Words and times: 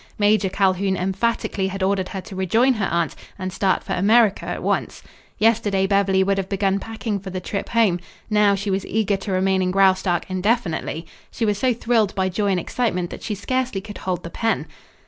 Major 0.17 0.49
Calhoun 0.49 0.97
emphatically 0.97 1.67
had 1.67 1.83
ordered 1.83 2.09
her 2.09 2.21
to 2.21 2.35
rejoin 2.35 2.73
her 2.73 2.87
aunt 2.91 3.13
and 3.37 3.53
start 3.53 3.83
for 3.83 3.93
America 3.93 4.45
at 4.47 4.63
once. 4.63 5.03
Yesterday 5.37 5.85
Beverly 5.85 6.23
would 6.23 6.39
have 6.39 6.49
begun 6.49 6.79
packing 6.79 7.19
for 7.19 7.29
the 7.29 7.39
trip 7.39 7.69
home. 7.69 7.99
Now 8.27 8.55
she 8.55 8.71
was 8.71 8.83
eager 8.87 9.15
to 9.17 9.31
remain 9.31 9.61
in 9.61 9.69
Graustark 9.69 10.23
indefinitely. 10.27 11.05
She 11.29 11.45
was 11.45 11.59
so 11.59 11.71
thrilled 11.71 12.15
by 12.15 12.29
joy 12.29 12.47
and 12.47 12.59
excitement 12.59 13.11
that 13.11 13.21
she 13.21 13.35
scarcely 13.35 13.79
could 13.79 13.99
hold 13.99 14.23
the 14.23 14.31
pen. 14.31 14.65